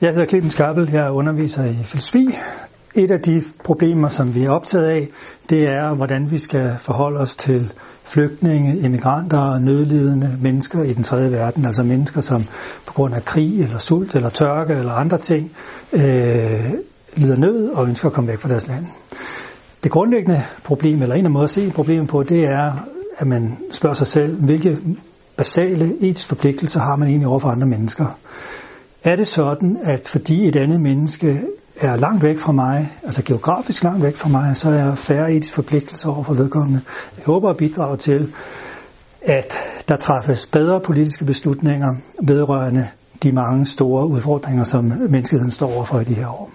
[0.00, 2.28] Jeg hedder Clemens Kappel, jeg er underviser i filosofi.
[2.94, 5.08] Et af de problemer, som vi er optaget af,
[5.50, 7.72] det er, hvordan vi skal forholde os til
[8.04, 12.44] flygtninge, immigranter og nødlidende mennesker i den tredje verden, altså mennesker, som
[12.86, 15.52] på grund af krig eller sult eller tørke eller andre ting
[15.92, 16.00] øh,
[17.16, 18.86] lider nød og ønsker at komme væk fra deres land.
[19.84, 22.72] Det grundlæggende problem, eller en af måder at se problemet på, det er,
[23.18, 24.78] at man spørger sig selv, hvilke
[25.36, 28.06] basale etiske forpligtelser har man egentlig over for andre mennesker.
[29.04, 31.40] Er det sådan, at fordi et andet menneske
[31.80, 35.32] er langt væk fra mig, altså geografisk langt væk fra mig, så er jeg færre
[35.32, 36.80] etisk forpligtelser over for vedkommende.
[37.16, 38.32] Jeg håber at bidrage til,
[39.22, 39.54] at
[39.88, 42.88] der træffes bedre politiske beslutninger vedrørende
[43.22, 46.50] de mange store udfordringer, som menneskeheden står overfor i de her år.